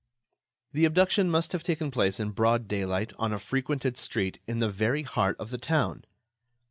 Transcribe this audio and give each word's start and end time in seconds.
The 0.71 0.85
abduction 0.85 1.29
must 1.29 1.51
have 1.51 1.61
taken 1.61 1.91
place 1.91 2.19
in 2.19 2.31
broad 2.31 2.67
daylight, 2.67 3.13
on 3.19 3.31
a 3.31 3.37
frequented 3.37 3.97
street, 3.97 4.39
in 4.47 4.57
the 4.57 4.67
very 4.67 5.03
heart 5.03 5.35
of 5.37 5.51
the 5.51 5.59
town. 5.59 6.05